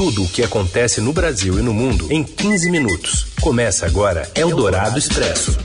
[0.00, 3.26] Tudo o que acontece no Brasil e no mundo em 15 minutos.
[3.38, 5.58] Começa agora Eldorado Expresso.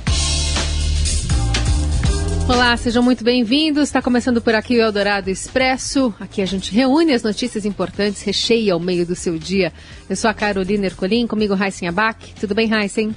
[2.45, 3.83] Olá, sejam muito bem-vindos.
[3.83, 6.13] Está começando por aqui o Eldorado Expresso.
[6.19, 9.71] Aqui a gente reúne as notícias importantes, recheia ao meio do seu dia.
[10.09, 12.33] Eu sou a Carolina Ercolim, comigo Raíssen Abac.
[12.37, 13.15] Tudo bem, Raíssen?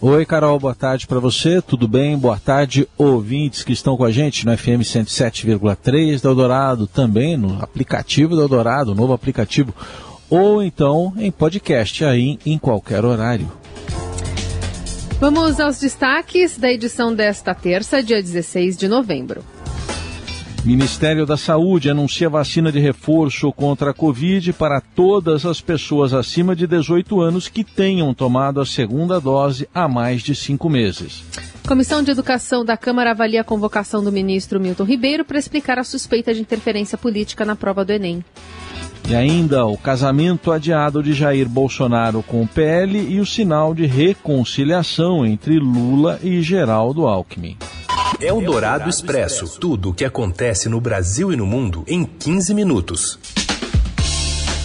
[0.00, 1.60] Oi, Carol, boa tarde para você.
[1.60, 2.16] Tudo bem?
[2.16, 7.60] Boa tarde, ouvintes que estão com a gente no FM 107,3 da Eldorado, também no
[7.60, 9.74] aplicativo da Eldorado, novo aplicativo,
[10.32, 13.52] ou então em podcast aí em qualquer horário.
[15.20, 19.44] Vamos aos destaques da edição desta terça, dia 16 de novembro.
[20.64, 26.56] Ministério da Saúde anuncia vacina de reforço contra a Covid para todas as pessoas acima
[26.56, 31.24] de 18 anos que tenham tomado a segunda dose há mais de cinco meses.
[31.68, 35.84] Comissão de Educação da Câmara avalia a convocação do ministro Milton Ribeiro para explicar a
[35.84, 38.24] suspeita de interferência política na prova do Enem.
[39.08, 43.84] E ainda o casamento adiado de Jair Bolsonaro com o PL e o sinal de
[43.84, 47.56] reconciliação entre Lula e Geraldo Alckmin.
[48.20, 49.58] Eldorado Expresso.
[49.58, 53.18] Tudo o que acontece no Brasil e no mundo em 15 minutos.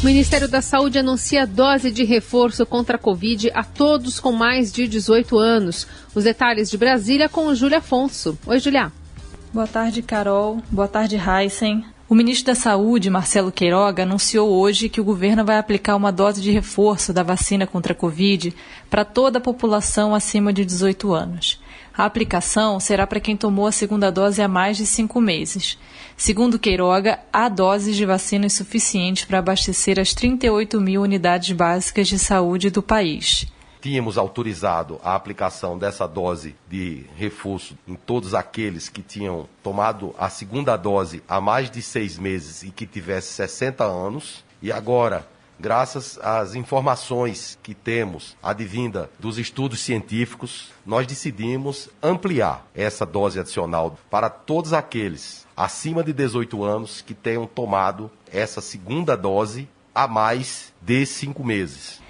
[0.01, 4.71] O Ministério da Saúde anuncia dose de reforço contra a Covid a todos com mais
[4.71, 5.87] de 18 anos.
[6.13, 8.37] Os detalhes de Brasília com o Júlia Afonso.
[8.45, 8.91] Oi, Julia.
[9.51, 10.61] Boa tarde, Carol.
[10.69, 11.83] Boa tarde, Heisen.
[12.09, 16.41] O ministro da Saúde, Marcelo Queiroga, anunciou hoje que o governo vai aplicar uma dose
[16.41, 18.55] de reforço da vacina contra a Covid
[18.89, 21.61] para toda a população acima de 18 anos.
[21.93, 25.77] A aplicação será para quem tomou a segunda dose há mais de cinco meses.
[26.15, 32.17] Segundo Queiroga, há doses de vacinas suficientes para abastecer as 38 mil unidades básicas de
[32.17, 33.47] saúde do país
[33.81, 40.29] tínhamos autorizado a aplicação dessa dose de reforço em todos aqueles que tinham tomado a
[40.29, 44.43] segunda dose há mais de seis meses e que tivesse 60 anos.
[44.61, 45.27] E agora,
[45.59, 53.97] graças às informações que temos advinda dos estudos científicos, nós decidimos ampliar essa dose adicional
[54.09, 60.71] para todos aqueles acima de 18 anos que tenham tomado essa segunda dose há mais
[60.79, 62.06] de cinco meses.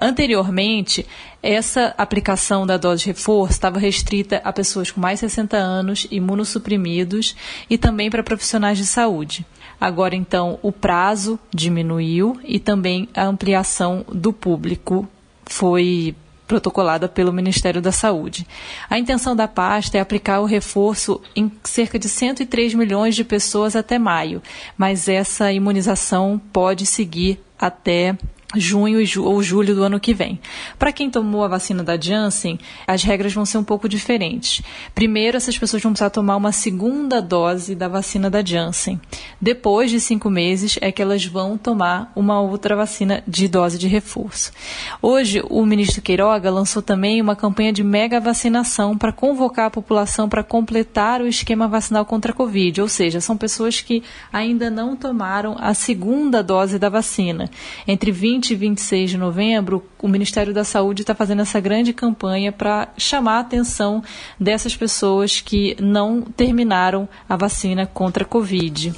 [0.00, 1.06] Anteriormente,
[1.42, 6.06] essa aplicação da dose de reforço estava restrita a pessoas com mais de 60 anos,
[6.10, 7.34] imunossuprimidos
[7.68, 9.44] e também para profissionais de saúde.
[9.80, 15.08] Agora, então, o prazo diminuiu e também a ampliação do público
[15.46, 16.14] foi
[16.46, 18.46] protocolada pelo Ministério da Saúde.
[18.90, 23.76] A intenção da pasta é aplicar o reforço em cerca de 103 milhões de pessoas
[23.76, 24.42] até maio,
[24.76, 28.18] mas essa imunização pode seguir até
[28.56, 30.40] junho ou julho do ano que vem.
[30.78, 34.62] Para quem tomou a vacina da Janssen, as regras vão ser um pouco diferentes.
[34.94, 39.00] Primeiro, essas pessoas vão precisar tomar uma segunda dose da vacina da Janssen.
[39.40, 43.86] Depois de cinco meses, é que elas vão tomar uma outra vacina de dose de
[43.86, 44.52] reforço.
[45.00, 50.28] Hoje, o ministro Queiroga lançou também uma campanha de mega vacinação para convocar a população
[50.28, 54.96] para completar o esquema vacinal contra a Covid, ou seja, são pessoas que ainda não
[54.96, 57.50] tomaram a segunda dose da vacina.
[57.86, 61.92] Entre 20 20 e 26 de novembro, o Ministério da Saúde está fazendo essa grande
[61.92, 64.02] campanha para chamar a atenção
[64.38, 68.94] dessas pessoas que não terminaram a vacina contra a Covid.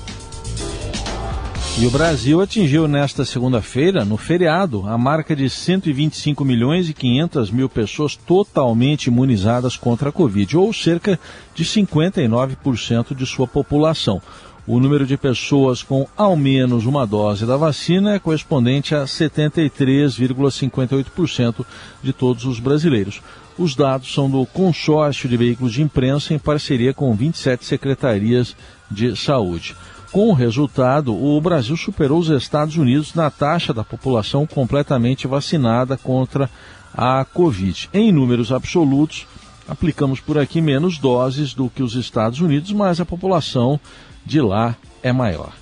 [1.77, 7.51] E o Brasil atingiu nesta segunda-feira, no feriado, a marca de 125 milhões e 500
[7.51, 11.19] mil pessoas totalmente imunizadas contra a Covid, ou cerca
[11.55, 14.23] de 59% de sua população
[14.67, 21.67] o número de pessoas com ao menos uma dose da vacina é correspondente a 73,58%
[22.03, 23.21] de todos os brasileiros.
[23.59, 28.55] Os dados são do consórcio de veículos de imprensa em parceria com 27 secretarias
[28.91, 29.75] de saúde.
[30.13, 35.97] Com o resultado, o Brasil superou os Estados Unidos na taxa da população completamente vacinada
[35.97, 36.51] contra
[36.95, 37.89] a Covid.
[37.93, 39.27] Em números absolutos,
[39.67, 43.81] aplicamos por aqui menos doses do que os Estados Unidos, mas a população
[44.25, 45.53] de lá é maior.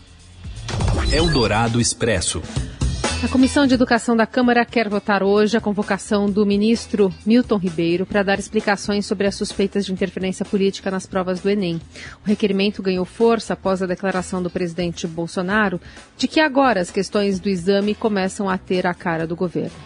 [1.12, 2.42] Eldorado Expresso.
[3.22, 8.06] A Comissão de Educação da Câmara quer votar hoje a convocação do ministro Milton Ribeiro
[8.06, 11.78] para dar explicações sobre as suspeitas de interferência política nas provas do Enem.
[12.24, 15.78] O requerimento ganhou força após a declaração do presidente Bolsonaro
[16.16, 19.76] de que agora as questões do exame começam a ter a cara do governo.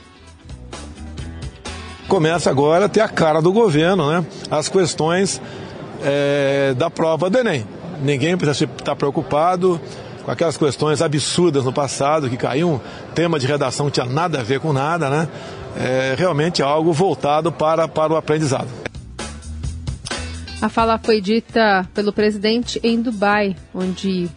[2.07, 4.25] Começa agora a ter a cara do governo, né?
[4.49, 5.43] As questões
[6.05, 7.67] é, da prova do Enem.
[8.03, 9.81] Ninguém precisa estar preocupado
[10.25, 12.81] com aquelas questões absurdas no passado, que caiu um
[13.15, 15.29] tema de redação que tinha nada a ver com nada, né?
[15.77, 18.69] É realmente algo voltado para, para o aprendizado.
[20.63, 24.31] A fala foi dita pelo presidente em Dubai, onde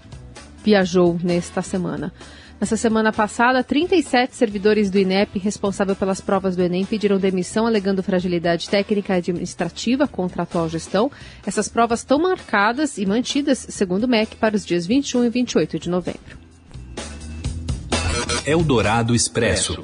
[0.63, 2.11] viajou nesta semana.
[2.59, 8.01] Nessa semana passada, 37 servidores do INEP responsável pelas provas do Enem pediram demissão alegando
[8.01, 11.11] fragilidade técnica e administrativa contra a atual gestão.
[11.45, 15.77] Essas provas estão marcadas e mantidas, segundo o MEC, para os dias 21 e 28
[15.77, 16.37] de novembro.
[18.43, 19.83] Eldorado Expresso.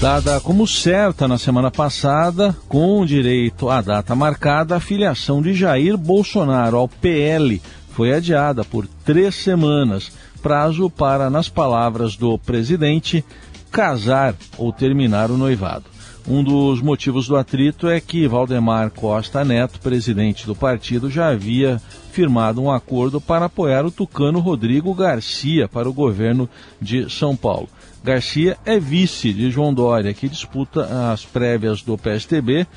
[0.00, 5.96] Dada como certa na semana passada, com direito à data marcada, a filiação de Jair
[5.96, 10.12] Bolsonaro ao PL foi adiada por três semanas
[10.46, 13.24] prazo para, nas palavras do presidente,
[13.68, 15.86] casar ou terminar o noivado.
[16.24, 21.82] Um dos motivos do atrito é que Valdemar Costa Neto, presidente do partido, já havia
[22.12, 26.48] firmado um acordo para apoiar o tucano Rodrigo Garcia para o governo
[26.80, 27.68] de São Paulo.
[28.04, 32.68] Garcia é vice de João Dória, que disputa as prévias do PSTB,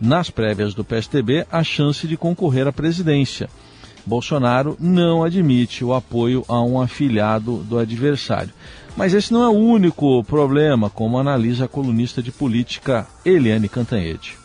[0.00, 3.50] nas prévias do PSTB, a chance de concorrer à presidência.
[4.04, 8.52] Bolsonaro não admite o apoio a um afiliado do adversário.
[8.96, 14.36] Mas esse não é o único problema, como analisa a colunista de política Eliane Cantanhede.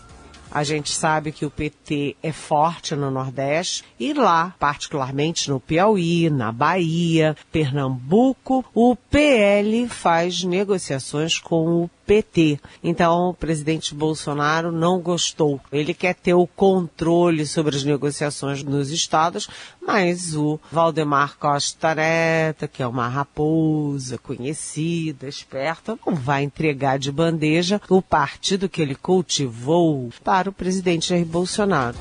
[0.53, 6.29] A gente sabe que o PT é forte no Nordeste e lá, particularmente no Piauí,
[6.29, 12.59] na Bahia, Pernambuco, o PL faz negociações com o PT.
[12.83, 15.59] Então, o presidente Bolsonaro não gostou.
[15.71, 19.49] Ele quer ter o controle sobre as negociações nos estados,
[19.85, 27.11] mas o Valdemar Costa Neto, que é uma raposa conhecida, esperta, não vai entregar de
[27.11, 31.97] bandeja o partido que ele cultivou para o presidente Jair Bolsonaro.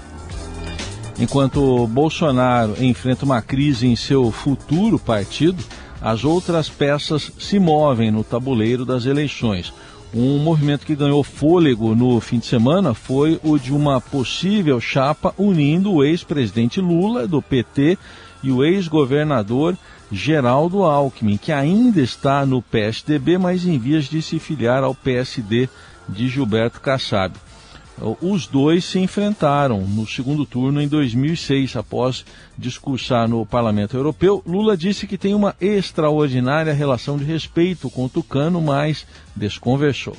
[1.19, 5.63] Enquanto Bolsonaro enfrenta uma crise em seu futuro partido,
[6.01, 9.73] as outras peças se movem no tabuleiro das eleições.
[10.15, 15.35] Um movimento que ganhou fôlego no fim de semana foi o de uma possível chapa
[15.39, 17.97] unindo o ex-presidente Lula, do PT,
[18.43, 19.77] e o ex-governador
[20.11, 25.67] Geraldo Alckmin, que ainda está no PSDB, mas em vias de se filiar ao PSD
[26.07, 27.35] de Gilberto Kassab.
[28.21, 32.25] Os dois se enfrentaram no segundo turno em 2006, após
[32.57, 34.43] discursar no Parlamento Europeu.
[34.47, 39.07] Lula disse que tem uma extraordinária relação de respeito com o Tucano, mas
[39.37, 40.17] desconversou.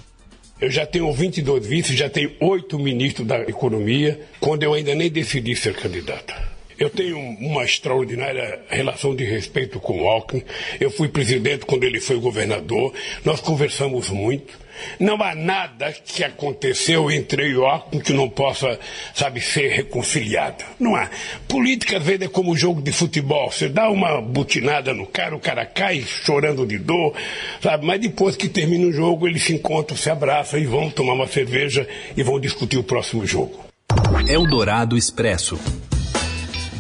[0.61, 5.11] Eu já tenho 22 vices, já tenho oito ministros da Economia, quando eu ainda nem
[5.11, 6.52] decidi ser candidato.
[6.83, 10.43] Eu tenho uma extraordinária relação de respeito com o Alckmin.
[10.81, 12.93] Eu fui presidente quando ele foi governador.
[13.23, 14.59] Nós conversamos muito.
[14.99, 18.77] Não há nada que aconteceu entre eu e o Alckmin que não possa,
[19.15, 20.65] sabe, ser reconciliado.
[20.77, 21.09] Não há.
[21.47, 23.49] Política, às vezes, é como jogo de futebol.
[23.49, 27.13] Você dá uma butinada no cara, o cara cai chorando de dor,
[27.61, 27.85] sabe?
[27.85, 31.27] Mas depois que termina o jogo, eles se encontram, se abraçam e vão tomar uma
[31.27, 31.87] cerveja
[32.17, 33.63] e vão discutir o próximo jogo.
[34.27, 35.57] Eldorado Expresso.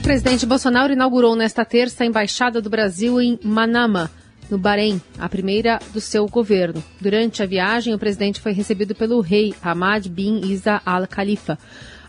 [0.03, 4.11] O presidente Bolsonaro inaugurou nesta terça a Embaixada do Brasil em Manama,
[4.51, 6.83] no Bahrein, a primeira do seu governo.
[6.99, 11.57] Durante a viagem, o presidente foi recebido pelo rei Hamad bin Isa Al Khalifa.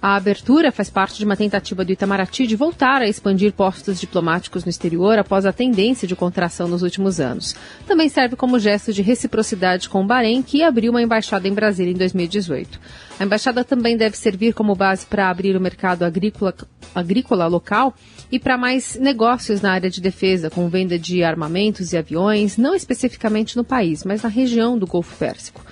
[0.05, 4.63] A abertura faz parte de uma tentativa do Itamaraty de voltar a expandir postos diplomáticos
[4.63, 7.57] no exterior após a tendência de contração nos últimos anos.
[7.87, 11.91] Também serve como gesto de reciprocidade com o Bahrein, que abriu uma embaixada em Brasília
[11.91, 12.79] em 2018.
[13.19, 16.55] A embaixada também deve servir como base para abrir o mercado agrícola,
[16.95, 17.95] agrícola local
[18.31, 22.75] e para mais negócios na área de defesa, com venda de armamentos e aviões, não
[22.75, 25.63] especificamente no país, mas na região do Golfo Pérsico.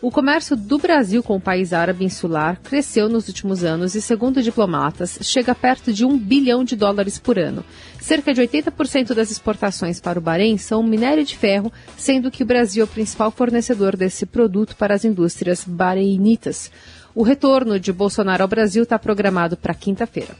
[0.00, 4.40] O comércio do Brasil com o país árabe insular cresceu nos últimos anos e, segundo
[4.40, 7.64] diplomatas, chega perto de um bilhão de dólares por ano.
[8.00, 12.46] Cerca de 80% das exportações para o Bahrein são minério de ferro, sendo que o
[12.46, 16.70] Brasil é o principal fornecedor desse produto para as indústrias bahreinitas.
[17.12, 20.36] O retorno de Bolsonaro ao Brasil está programado para quinta-feira.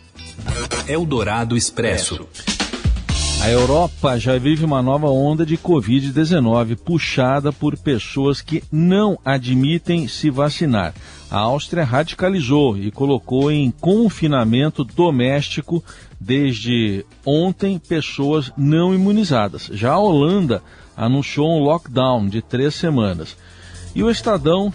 [0.87, 2.29] Eldorado Expresso.
[3.41, 10.09] A Europa já vive uma nova onda de Covid-19 puxada por pessoas que não admitem
[10.09, 10.93] se vacinar.
[11.31, 15.83] A Áustria radicalizou e colocou em confinamento doméstico
[16.21, 19.71] desde ontem pessoas não imunizadas.
[19.73, 20.61] Já a Holanda
[20.97, 23.37] anunciou um lockdown de três semanas.
[23.95, 24.73] E o Estadão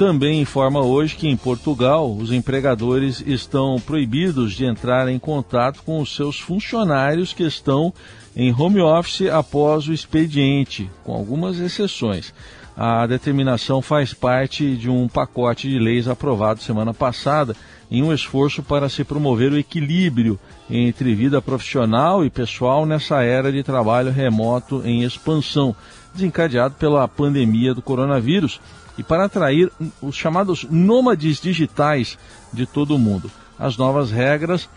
[0.00, 6.00] também informa hoje que em Portugal os empregadores estão proibidos de entrar em contato com
[6.00, 7.92] os seus funcionários que estão
[8.34, 12.32] em home office após o expediente, com algumas exceções.
[12.74, 17.54] A determinação faz parte de um pacote de leis aprovado semana passada
[17.90, 20.40] em um esforço para se promover o equilíbrio
[20.70, 25.76] entre vida profissional e pessoal nessa era de trabalho remoto em expansão,
[26.14, 28.58] desencadeado pela pandemia do coronavírus
[29.00, 32.18] e para atrair os chamados nômades digitais
[32.52, 33.30] de todo o mundo.
[33.58, 34.68] As novas regras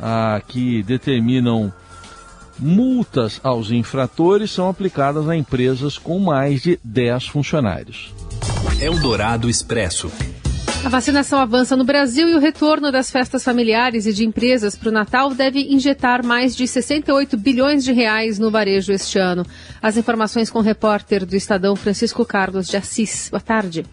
[0.00, 1.72] ah, que determinam
[2.58, 8.14] Multas aos infratores são aplicadas a empresas com mais de 10 funcionários.
[8.80, 10.12] Eldorado Expresso.
[10.84, 14.88] A vacinação avança no Brasil e o retorno das festas familiares e de empresas para
[14.88, 19.46] o Natal deve injetar mais de 68 bilhões de reais no varejo este ano.
[19.80, 23.28] As informações com o repórter do Estadão Francisco Carlos de Assis.
[23.30, 23.86] Boa tarde.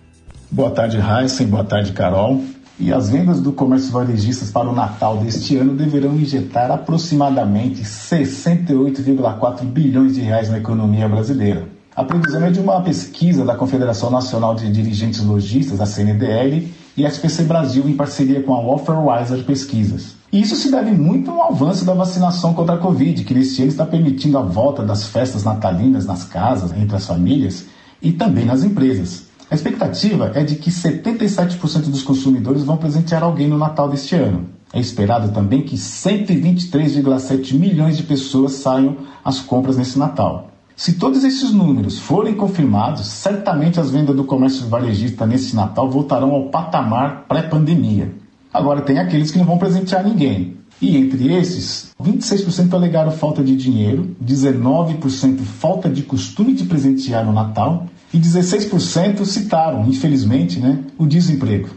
[0.49, 1.45] Boa tarde, Heisen.
[1.45, 2.43] Boa tarde, Carol.
[2.79, 9.63] E as vendas do comércio varejistas para o Natal deste ano deverão injetar aproximadamente 68,4
[9.63, 11.67] bilhões de reais na economia brasileira.
[11.95, 17.05] A previsão é de uma pesquisa da Confederação Nacional de Dirigentes Logistas, a CNDL, e
[17.05, 20.15] a SPC Brasil em parceria com a Offerwiser Pesquisas.
[20.33, 23.85] Isso se deve muito ao avanço da vacinação contra a Covid, que neste ano está
[23.85, 27.67] permitindo a volta das festas natalinas nas casas, entre as famílias
[28.01, 29.29] e também nas empresas.
[29.49, 34.49] A expectativa é de que 77% dos consumidores vão presentear alguém no Natal deste ano.
[34.73, 40.48] É esperado também que 123,7 milhões de pessoas saiam às compras nesse Natal.
[40.79, 46.31] Se todos esses números forem confirmados, certamente as vendas do comércio varejista nesse Natal voltarão
[46.31, 48.13] ao patamar pré-pandemia.
[48.53, 50.55] Agora, tem aqueles que não vão presentear ninguém.
[50.81, 57.33] E entre esses, 26% alegaram falta de dinheiro, 19% falta de costume de presentear no
[57.33, 61.67] Natal e 16% citaram, infelizmente, né, o desemprego.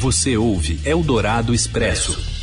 [0.00, 2.37] Você ouve Eldorado Expresso.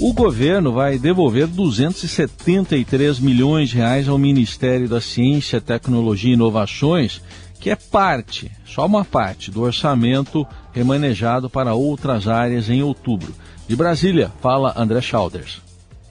[0.00, 7.22] O governo vai devolver 273 milhões de reais ao Ministério da Ciência, Tecnologia e Inovações,
[7.60, 13.32] que é parte, só uma parte, do orçamento remanejado para outras áreas em outubro.
[13.68, 15.62] De Brasília, fala André Schauders.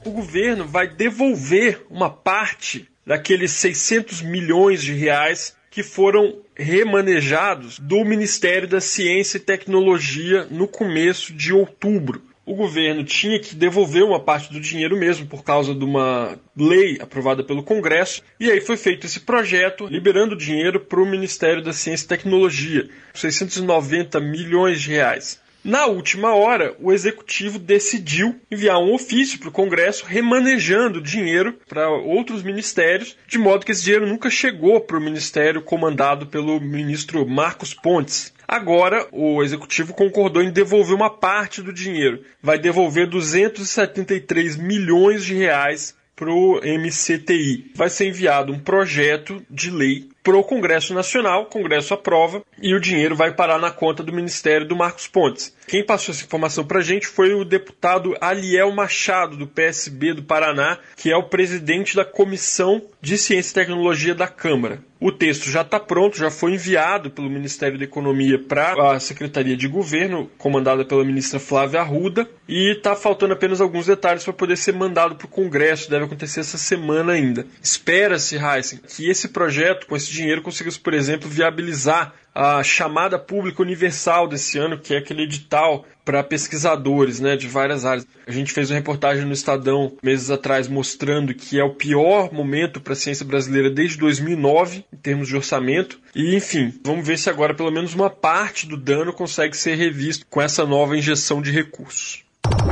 [0.06, 8.06] O governo vai devolver uma parte daqueles 600 milhões de reais que foram remanejados do
[8.06, 12.33] Ministério da Ciência e Tecnologia no começo de outubro.
[12.46, 16.98] O governo tinha que devolver uma parte do dinheiro mesmo por causa de uma lei
[17.00, 21.72] aprovada pelo Congresso, e aí foi feito esse projeto liberando dinheiro para o Ministério da
[21.72, 25.43] Ciência e Tecnologia, 690 milhões de reais.
[25.63, 31.89] Na última hora, o executivo decidiu enviar um ofício para o Congresso remanejando dinheiro para
[31.89, 37.25] outros ministérios, de modo que esse dinheiro nunca chegou para o ministério comandado pelo ministro
[37.25, 38.34] Marcos Pontes.
[38.46, 42.22] Agora, o executivo concordou em devolver uma parte do dinheiro.
[42.41, 47.72] Vai devolver 273 milhões de reais para o MCTI.
[47.74, 52.74] Vai ser enviado um projeto de lei para o Congresso Nacional, o Congresso aprova e
[52.74, 55.53] o dinheiro vai parar na conta do Ministério do Marcos Pontes.
[55.68, 60.24] Quem passou essa informação para a gente foi o deputado Aliel Machado, do PSB do
[60.24, 64.82] Paraná, que é o presidente da Comissão de Ciência e Tecnologia da Câmara.
[65.03, 69.58] O texto já está pronto, já foi enviado pelo Ministério da Economia para a Secretaria
[69.58, 74.56] de Governo, comandada pela ministra Flávia Arruda, e está faltando apenas alguns detalhes para poder
[74.56, 75.89] ser mandado para o Congresso.
[75.89, 77.46] Deve acontecer essa semana ainda.
[77.62, 83.62] Espera-se, Heisen, que esse projeto, com esse dinheiro, consiga, por exemplo, viabilizar a chamada pública
[83.62, 88.08] universal desse ano, que é aquele edital para pesquisadores né, de várias áreas.
[88.25, 92.82] A gente fez uma reportagem no Estadão meses atrás mostrando que é o pior momento
[92.82, 96.00] para a ciência brasileira desde 2009, em termos de orçamento.
[96.15, 100.25] E, enfim, vamos ver se agora pelo menos uma parte do dano consegue ser revisto
[100.29, 102.24] com essa nova injeção de recursos.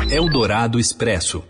[0.10, 1.44] Eldorado Expresso.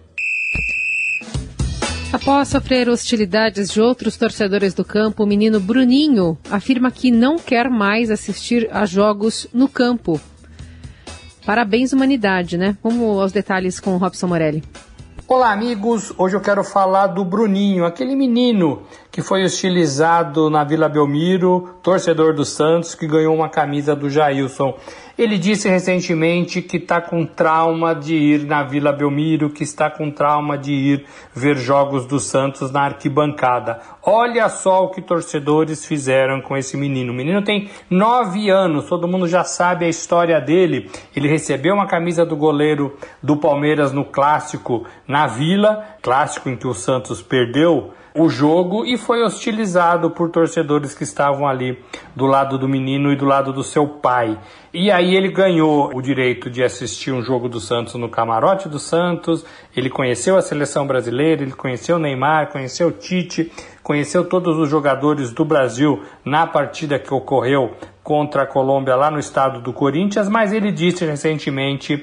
[2.13, 7.69] Após sofrer hostilidades de outros torcedores do campo, o menino Bruninho afirma que não quer
[7.69, 10.19] mais assistir a jogos no campo.
[11.45, 12.75] Parabéns, humanidade, né?
[12.83, 14.61] Vamos aos detalhes com o Robson Morelli.
[15.25, 16.13] Olá, amigos.
[16.17, 22.33] Hoje eu quero falar do Bruninho, aquele menino que foi hostilizado na Vila Belmiro, torcedor
[22.35, 24.75] do Santos, que ganhou uma camisa do Jailson.
[25.21, 30.09] Ele disse recentemente que está com trauma de ir na Vila Belmiro, que está com
[30.09, 33.79] trauma de ir ver jogos do Santos na arquibancada.
[34.01, 37.13] Olha só o que torcedores fizeram com esse menino.
[37.13, 40.89] O menino tem nove anos, todo mundo já sabe a história dele.
[41.15, 46.65] Ele recebeu uma camisa do goleiro do Palmeiras no clássico na Vila, clássico em que
[46.65, 51.79] o Santos perdeu o jogo e foi hostilizado por torcedores que estavam ali
[52.15, 54.37] do lado do menino e do lado do seu pai.
[54.73, 58.79] E aí ele ganhou o direito de assistir um jogo do Santos no camarote do
[58.79, 63.51] Santos, ele conheceu a seleção brasileira, ele conheceu Neymar, conheceu Tite,
[63.83, 67.71] conheceu todos os jogadores do Brasil na partida que ocorreu
[68.03, 72.01] contra a Colômbia lá no estado do Corinthians, mas ele disse recentemente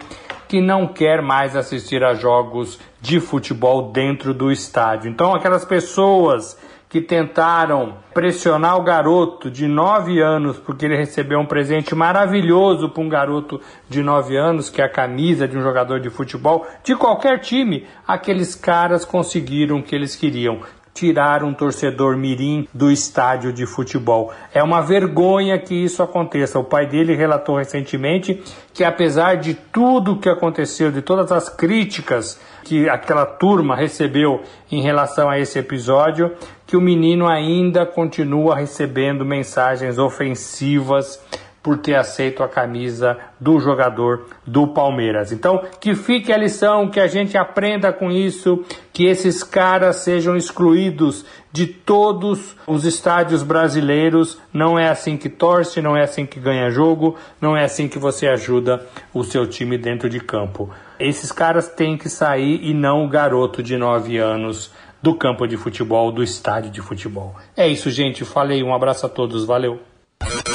[0.49, 5.11] que não quer mais assistir a jogos de futebol dentro do estádio.
[5.11, 11.45] Então, aquelas pessoas que tentaram pressionar o garoto de 9 anos, porque ele recebeu um
[11.45, 16.01] presente maravilhoso para um garoto de 9 anos, que é a camisa de um jogador
[16.01, 20.61] de futebol, de qualquer time, aqueles caras conseguiram o que eles queriam
[20.99, 24.33] tirar um torcedor mirim do estádio de futebol.
[24.53, 26.59] É uma vergonha que isso aconteça.
[26.59, 28.43] O pai dele relatou recentemente
[28.75, 34.83] que apesar de tudo que aconteceu, de todas as críticas que aquela turma recebeu em
[34.83, 36.33] relação a esse episódio,
[36.67, 41.23] que o menino ainda continua recebendo mensagens ofensivas
[41.63, 45.33] por ter aceito a camisa do jogador do Palmeiras.
[45.33, 50.37] Então, que fique a lição, que a gente aprenda com isso, que esses caras sejam
[50.37, 54.39] excluídos de todos os estádios brasileiros.
[54.53, 57.99] Não é assim que torce, não é assim que ganha jogo, não é assim que
[57.99, 60.71] você ajuda o seu time dentro de campo.
[60.99, 64.73] Esses caras têm que sair e não o garoto de 9 anos
[65.03, 67.37] do campo de futebol, do estádio de futebol.
[67.57, 68.25] É isso, gente.
[68.25, 68.63] Falei.
[68.63, 69.45] Um abraço a todos.
[69.45, 69.81] Valeu.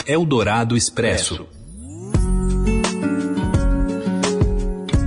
[0.05, 1.48] Eldorado Expresso.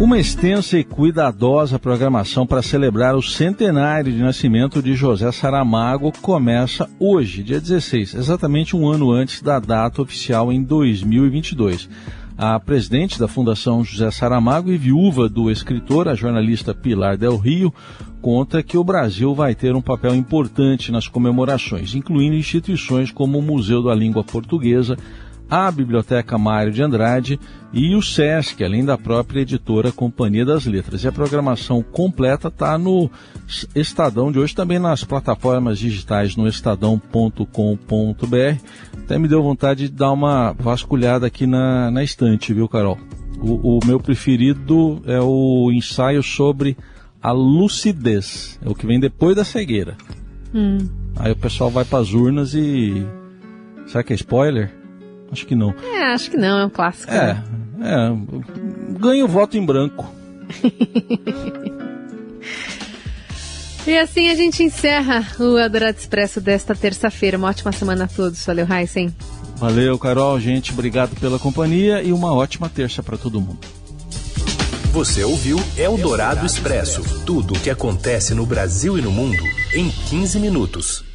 [0.01, 6.89] Uma extensa e cuidadosa programação para celebrar o centenário de nascimento de José Saramago começa
[6.99, 11.89] hoje, dia 16, exatamente um ano antes da data oficial em 2022.
[12.39, 17.73] A presidente da Fundação José Saramago e viúva do escritor, a jornalista Pilar Del Rio,
[18.21, 23.43] conta que o Brasil vai ter um papel importante nas comemorações, incluindo instituições como o
[23.43, 24.99] Museu da Língua Portuguesa,
[25.51, 27.39] a Biblioteca Mário de Andrade
[27.73, 31.05] e o SESC, além da própria editora Companhia das Letras.
[31.05, 33.11] E a programação completa está no
[33.75, 37.47] Estadão de hoje, também nas plataformas digitais no estadão.com.br.
[39.05, 42.99] Até me deu vontade de dar uma vasculhada aqui na, na estante, viu, Carol?
[43.39, 46.77] O, o meu preferido é o ensaio sobre
[47.23, 49.97] a lucidez, é o que vem depois da cegueira.
[50.55, 50.79] Hum.
[51.17, 53.07] Aí o pessoal vai para as urnas e.
[53.87, 54.86] Será que é spoiler?
[55.31, 55.75] Acho que não.
[55.83, 57.13] É, acho que não, é um clássico.
[57.13, 57.45] É, né?
[57.83, 58.11] é.
[59.23, 60.11] O voto em branco.
[63.87, 67.37] e assim a gente encerra o Eldorado Expresso desta terça-feira.
[67.37, 68.45] Uma ótima semana a todos.
[68.45, 69.15] Valeu, Heisen.
[69.57, 70.39] Valeu, Carol.
[70.39, 73.67] Gente, obrigado pela companhia e uma ótima terça para todo mundo.
[74.93, 79.43] Você ouviu Eldorado Expresso tudo o que acontece no Brasil e no mundo
[79.75, 81.06] em 15 minutos.